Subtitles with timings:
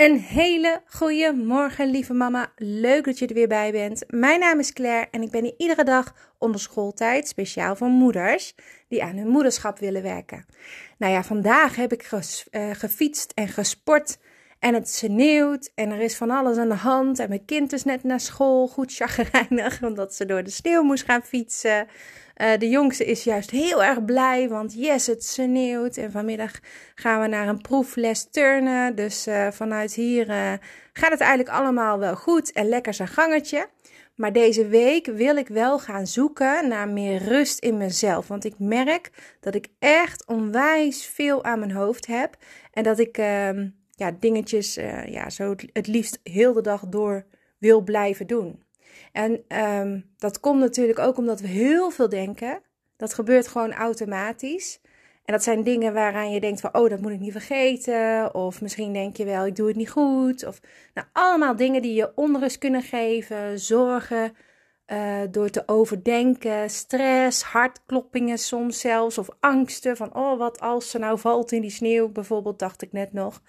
[0.00, 2.52] Een hele goede morgen, lieve mama.
[2.56, 4.04] Leuk dat je er weer bij bent.
[4.08, 8.54] Mijn naam is Claire en ik ben hier iedere dag onder schooltijd, speciaal voor moeders
[8.88, 10.46] die aan hun moederschap willen werken.
[10.98, 14.18] Nou ja, vandaag heb ik uh, gefietst en gesport
[14.60, 17.18] en het sneeuwt en er is van alles aan de hand.
[17.18, 21.04] En mijn kind is net naar school, goed chagrijnig, omdat ze door de sneeuw moest
[21.04, 21.86] gaan fietsen.
[22.36, 25.96] Uh, de jongste is juist heel erg blij, want yes, het sneeuwt.
[25.96, 26.52] En vanmiddag
[26.94, 28.94] gaan we naar een proefles turnen.
[28.94, 30.52] Dus uh, vanuit hier uh,
[30.92, 33.68] gaat het eigenlijk allemaal wel goed en lekker zijn gangetje.
[34.14, 38.28] Maar deze week wil ik wel gaan zoeken naar meer rust in mezelf.
[38.28, 42.36] Want ik merk dat ik echt onwijs veel aan mijn hoofd heb.
[42.72, 43.68] En dat ik ehm,
[44.00, 44.74] ja, dingetjes
[45.06, 47.26] ja, zo het liefst heel de dag door
[47.58, 48.62] wil blijven doen.
[49.12, 52.62] En um, dat komt natuurlijk ook omdat we heel veel denken.
[52.96, 54.80] Dat gebeurt gewoon automatisch.
[55.24, 58.34] En dat zijn dingen waaraan je denkt van, oh, dat moet ik niet vergeten.
[58.34, 60.46] Of misschien denk je wel, ik doe het niet goed.
[60.46, 60.60] Of
[60.94, 64.32] nou, allemaal dingen die je onrust kunnen geven, zorgen,
[64.86, 69.18] uh, door te overdenken, stress, hartkloppingen soms zelfs.
[69.18, 72.92] Of angsten van, oh, wat als ze nou valt in die sneeuw, bijvoorbeeld, dacht ik
[72.92, 73.42] net nog.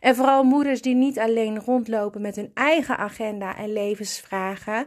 [0.00, 4.86] En vooral moeders die niet alleen rondlopen met hun eigen agenda en levensvragen,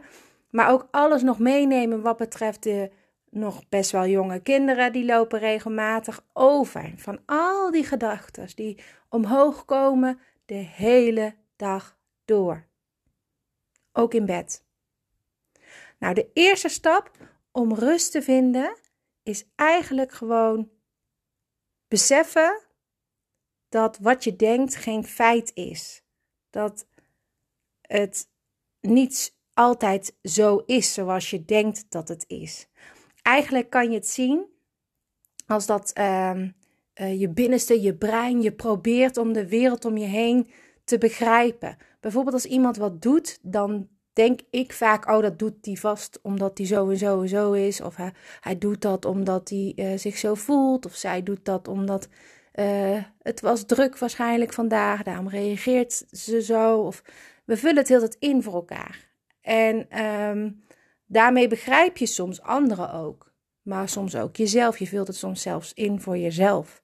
[0.50, 2.90] maar ook alles nog meenemen wat betreft de
[3.30, 9.64] nog best wel jonge kinderen, die lopen regelmatig over van al die gedachten die omhoog
[9.64, 12.66] komen de hele dag door.
[13.92, 14.64] Ook in bed.
[15.98, 17.10] Nou, de eerste stap
[17.50, 18.76] om rust te vinden
[19.22, 20.70] is eigenlijk gewoon
[21.88, 22.62] beseffen
[23.72, 26.02] dat wat je denkt geen feit is.
[26.50, 26.86] Dat
[27.80, 28.28] het
[28.80, 32.68] niet altijd zo is zoals je denkt dat het is.
[33.22, 34.44] Eigenlijk kan je het zien
[35.46, 36.36] als dat uh,
[36.94, 40.50] uh, je binnenste, je brein, je probeert om de wereld om je heen
[40.84, 41.76] te begrijpen.
[42.00, 46.58] Bijvoorbeeld als iemand wat doet, dan denk ik vaak, oh dat doet hij vast omdat
[46.58, 47.80] hij zo en zo en zo is.
[47.80, 47.96] Of
[48.40, 50.86] hij, doet dat omdat hij uh, zich zo voelt.
[50.86, 52.08] Of zij doet dat omdat
[52.54, 56.80] uh, het was druk waarschijnlijk vandaag, daarom reageert ze zo.
[56.80, 57.02] Of
[57.44, 59.10] we vullen het heel het in voor elkaar.
[59.40, 60.64] En um,
[61.06, 63.32] daarmee begrijp je soms anderen ook.
[63.62, 64.78] Maar soms ook jezelf.
[64.78, 66.82] Je vult het soms zelfs in voor jezelf.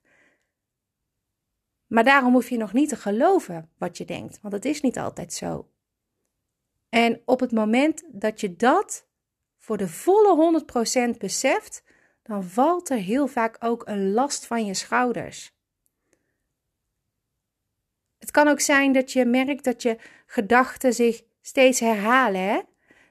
[1.87, 4.99] Maar daarom hoef je nog niet te geloven wat je denkt, want het is niet
[4.99, 5.71] altijd zo.
[6.89, 9.09] En op het moment dat je dat
[9.59, 10.65] voor de volle
[11.15, 11.85] 100% beseft,
[12.23, 15.57] dan valt er heel vaak ook een last van je schouders.
[18.19, 19.97] Het kan ook zijn dat je merkt dat je
[20.27, 22.41] gedachten zich steeds herhalen.
[22.41, 22.61] Hè?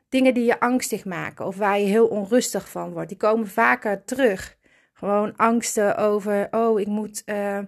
[0.09, 4.03] Dingen die je angstig maken of waar je heel onrustig van wordt, die komen vaker
[4.03, 4.57] terug.
[4.93, 7.59] Gewoon angsten over, oh, ik moet uh,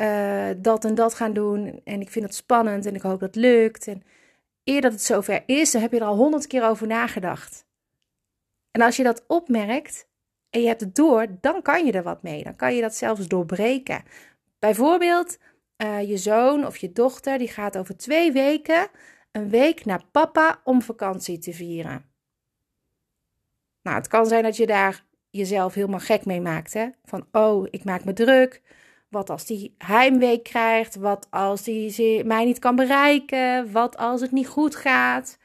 [0.00, 3.34] uh, dat en dat gaan doen en ik vind het spannend en ik hoop dat
[3.34, 3.86] het lukt.
[3.86, 4.02] En
[4.64, 7.66] eer dat het zover is, dan heb je er al honderd keer over nagedacht.
[8.70, 10.08] En als je dat opmerkt
[10.50, 12.44] en je hebt het door, dan kan je er wat mee.
[12.44, 14.02] Dan kan je dat zelfs doorbreken.
[14.58, 15.38] Bijvoorbeeld,
[15.82, 18.88] uh, je zoon of je dochter die gaat over twee weken
[19.32, 22.04] een week naar papa om vakantie te vieren.
[23.82, 26.72] Nou, het kan zijn dat je daar jezelf helemaal gek mee maakt.
[26.72, 26.88] Hè?
[27.04, 28.62] Van, oh, ik maak me druk.
[29.08, 30.94] Wat als die heimweek krijgt?
[30.94, 33.72] Wat als die mij niet kan bereiken?
[33.72, 35.38] Wat als het niet goed gaat?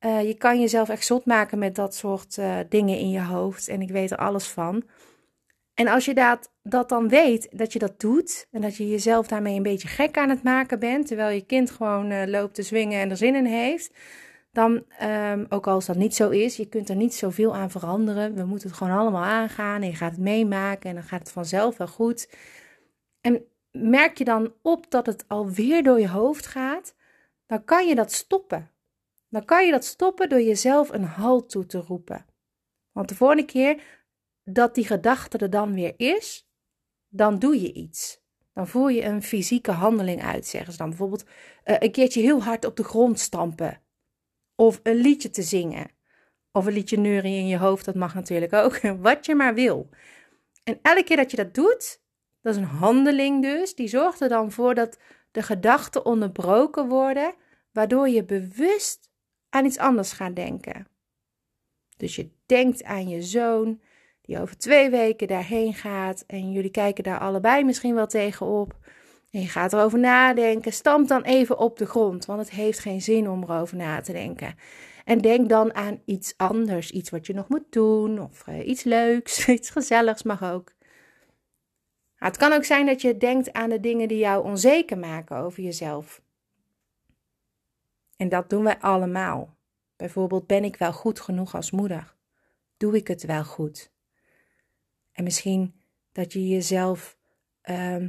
[0.00, 3.68] Uh, je kan jezelf echt zot maken met dat soort uh, dingen in je hoofd.
[3.68, 4.84] En ik weet er alles van.
[5.74, 9.26] En als je dat, dat dan weet, dat je dat doet en dat je jezelf
[9.26, 12.62] daarmee een beetje gek aan het maken bent, terwijl je kind gewoon uh, loopt te
[12.62, 13.92] zwingen en er zin in heeft,
[14.52, 18.34] dan, um, ook als dat niet zo is, je kunt er niet zoveel aan veranderen.
[18.34, 21.30] We moeten het gewoon allemaal aangaan en je gaat het meemaken en dan gaat het
[21.30, 22.34] vanzelf wel goed.
[23.20, 26.94] En merk je dan op dat het alweer door je hoofd gaat,
[27.46, 28.70] dan kan je dat stoppen.
[29.28, 32.26] Dan kan je dat stoppen door jezelf een halt toe te roepen.
[32.92, 33.82] Want de volgende keer
[34.44, 36.48] dat die gedachte er dan weer is,
[37.16, 38.22] dan doe je iets.
[38.52, 40.88] Dan voer je een fysieke handeling uit, zeggen ze dan.
[40.88, 43.80] Bijvoorbeeld uh, een keertje heel hard op de grond stampen.
[44.54, 45.90] Of een liedje te zingen.
[46.52, 48.80] Of een liedje neuren in je hoofd, dat mag natuurlijk ook.
[49.00, 49.88] Wat je maar wil.
[50.64, 52.02] En elke keer dat je dat doet,
[52.40, 54.98] dat is een handeling dus, die zorgt er dan voor dat
[55.30, 57.34] de gedachten onderbroken worden,
[57.72, 59.10] waardoor je bewust
[59.48, 60.86] aan iets anders gaat denken.
[61.96, 63.80] Dus je denkt aan je zoon,
[64.24, 66.24] die over twee weken daarheen gaat.
[66.26, 68.76] En jullie kijken daar allebei misschien wel tegenop.
[69.30, 70.72] En je gaat erover nadenken.
[70.72, 74.12] Stamp dan even op de grond, want het heeft geen zin om erover na te
[74.12, 74.54] denken.
[75.04, 78.82] En denk dan aan iets anders, iets wat je nog moet doen, of uh, iets
[78.82, 80.72] leuks, iets gezelligs mag ook.
[82.14, 85.62] Het kan ook zijn dat je denkt aan de dingen die jou onzeker maken over
[85.62, 86.22] jezelf.
[88.16, 89.56] En dat doen wij allemaal.
[89.96, 92.14] Bijvoorbeeld, ben ik wel goed genoeg als moeder?
[92.76, 93.92] Doe ik het wel goed?
[95.14, 95.74] En misschien
[96.12, 97.16] dat je jezelf
[97.60, 98.08] ehm,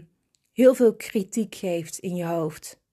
[0.51, 2.83] heel veel kritiek geeft in je hoofd.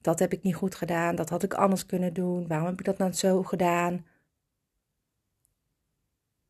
[0.00, 2.46] Dat heb ik niet goed gedaan, dat had ik anders kunnen doen.
[2.46, 4.06] Waarom heb ik dat nou zo gedaan?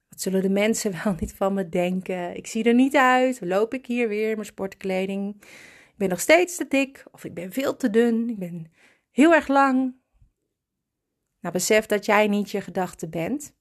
[0.09, 2.37] Wat zullen de mensen wel niet van me denken?
[2.37, 3.41] Ik zie er niet uit.
[3.41, 5.35] Loop ik hier weer in mijn sportkleding?
[5.91, 8.29] Ik ben nog steeds te dik of ik ben veel te dun.
[8.29, 8.73] Ik ben
[9.11, 9.95] heel erg lang.
[11.41, 13.55] Nou, besef dat jij niet je gedachte bent.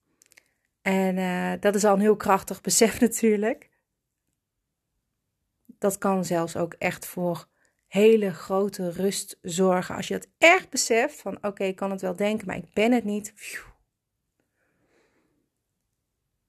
[0.84, 3.70] En uh, dat is al een heel krachtig besef natuurlijk.
[5.66, 7.48] Dat kan zelfs ook echt voor
[7.88, 9.96] hele grote rust zorgen.
[9.96, 12.92] Als je het echt beseft van oké, ik kan het wel denken, maar ik ben
[12.92, 13.34] het niet.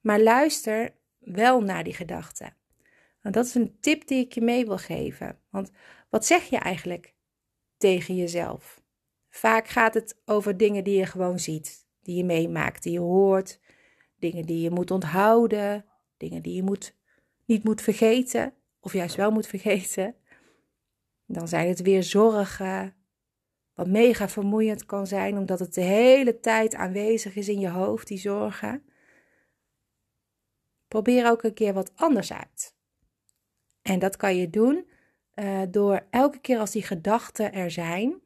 [0.00, 2.56] Maar luister wel naar die gedachten.
[3.22, 5.38] Want dat is een tip die ik je mee wil geven.
[5.50, 5.70] Want
[6.08, 7.14] wat zeg je eigenlijk
[7.76, 8.82] tegen jezelf?
[9.30, 13.60] Vaak gaat het over dingen die je gewoon ziet, die je meemaakt, die je hoort,
[14.24, 15.84] dingen die je moet onthouden,
[16.16, 16.96] dingen die je moet,
[17.44, 20.14] niet moet vergeten, of juist wel moet vergeten.
[21.26, 22.94] Dan zijn het weer zorgen,
[23.74, 28.08] wat mega vermoeiend kan zijn, omdat het de hele tijd aanwezig is in je hoofd,
[28.08, 28.84] die zorgen.
[30.88, 32.76] Probeer ook een keer wat anders uit.
[33.82, 34.86] En dat kan je doen
[35.34, 38.20] uh, door elke keer als die gedachten er zijn,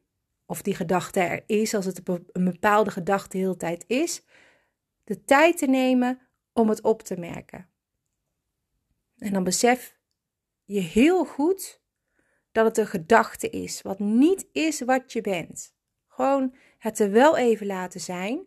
[0.46, 2.00] of die gedachte er is, als het
[2.32, 4.22] een bepaalde gedachte de hele tijd is,
[5.08, 6.20] de tijd te nemen
[6.52, 7.68] om het op te merken.
[9.18, 9.96] En dan besef
[10.64, 11.80] je heel goed
[12.52, 15.74] dat het een gedachte is, wat niet is wat je bent.
[16.06, 18.46] Gewoon het er wel even laten zijn,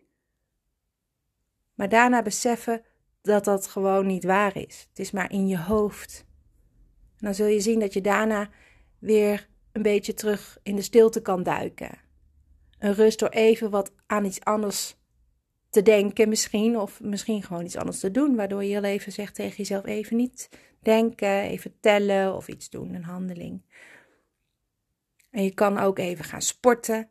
[1.74, 2.84] maar daarna beseffen
[3.22, 4.86] dat dat gewoon niet waar is.
[4.88, 6.24] Het is maar in je hoofd.
[7.16, 8.50] En dan zul je zien dat je daarna
[8.98, 11.98] weer een beetje terug in de stilte kan duiken.
[12.78, 15.00] Een rust door even wat aan iets anders
[15.72, 19.34] te denken misschien, of misschien gewoon iets anders te doen, waardoor je heel even zegt
[19.34, 20.48] tegen jezelf even niet
[20.80, 23.62] denken, even tellen of iets doen, een handeling.
[25.30, 27.10] En je kan ook even gaan sporten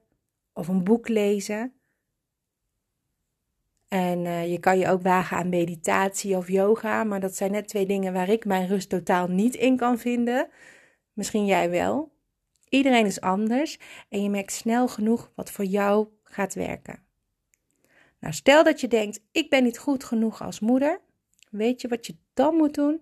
[0.53, 1.73] of een boek lezen.
[3.87, 7.67] En uh, je kan je ook wagen aan meditatie of yoga, maar dat zijn net
[7.67, 10.49] twee dingen waar ik mijn rust totaal niet in kan vinden.
[11.13, 12.11] Misschien jij wel.
[12.69, 13.79] Iedereen is anders
[14.09, 17.10] en je merkt snel genoeg wat voor jou gaat werken.
[18.21, 21.01] Nou, stel dat je denkt: ik ben niet goed genoeg als moeder.
[21.49, 23.01] Weet je wat je dan moet doen?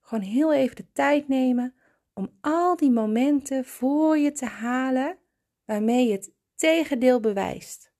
[0.00, 1.74] Gewoon heel even de tijd nemen
[2.12, 5.18] om al die momenten voor je te halen
[5.64, 7.92] waarmee je het tegendeel bewijst.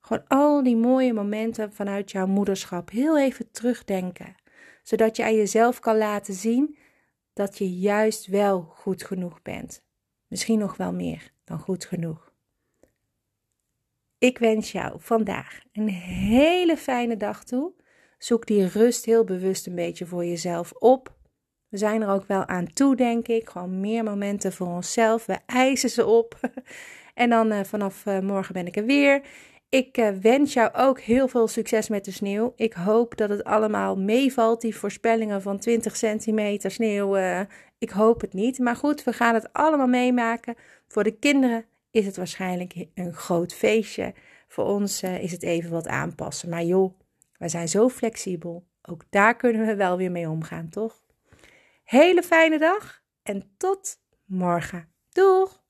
[0.00, 4.34] Gewoon al die mooie momenten vanuit jouw moederschap heel even terugdenken,
[4.82, 6.78] zodat je aan jezelf kan laten zien
[7.32, 9.84] dat je juist wel goed genoeg bent.
[10.26, 12.33] Misschien nog wel meer dan goed genoeg.
[14.24, 17.72] Ik wens jou vandaag een hele fijne dag toe.
[18.18, 21.14] Zoek die rust heel bewust een beetje voor jezelf op.
[21.68, 23.48] We zijn er ook wel aan toe, denk ik.
[23.48, 25.26] Gewoon meer momenten voor onszelf.
[25.26, 26.34] We eisen ze op.
[27.14, 29.22] En dan uh, vanaf uh, morgen ben ik er weer.
[29.68, 32.52] Ik uh, wens jou ook heel veel succes met de sneeuw.
[32.56, 37.16] Ik hoop dat het allemaal meevalt, die voorspellingen van 20 centimeter sneeuw.
[37.78, 38.58] ik hoop het niet.
[38.58, 40.54] Maar goed, we gaan het allemaal meemaken.
[40.88, 41.64] Voor de kinderen
[41.94, 44.14] is het waarschijnlijk een groot feestje.
[44.48, 46.48] Voor ons uh, is het even wat aanpassen.
[46.48, 46.98] Maar joh,
[47.38, 48.66] wij zijn zo flexibel.
[48.82, 51.02] Ook daar kunnen we wel weer mee omgaan, toch?
[51.84, 54.88] Hele fijne dag en tot morgen.
[55.08, 55.63] Doeg!